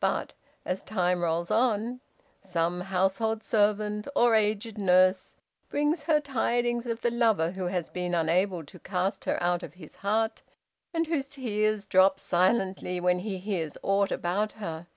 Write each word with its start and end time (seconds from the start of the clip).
But, 0.00 0.32
as 0.64 0.82
time 0.82 1.20
rolls 1.20 1.48
on, 1.48 2.00
some 2.40 2.80
household 2.80 3.44
servant 3.44 4.08
or 4.16 4.34
aged 4.34 4.78
nurse 4.78 5.36
brings 5.70 6.02
her 6.02 6.18
tidings 6.18 6.86
of 6.88 7.02
the 7.02 7.10
lover 7.12 7.52
who 7.52 7.66
has 7.68 7.88
been 7.88 8.16
unable 8.16 8.64
to 8.64 8.80
cast 8.80 9.26
her 9.26 9.40
out 9.40 9.62
of 9.62 9.74
his 9.74 9.94
heart, 9.94 10.42
and 10.92 11.06
whose 11.06 11.28
tears 11.28 11.86
drop 11.86 12.18
silently 12.18 12.98
when 12.98 13.20
he 13.20 13.38
hears 13.38 13.78
aught 13.84 14.10
about 14.10 14.50
her. 14.54 14.88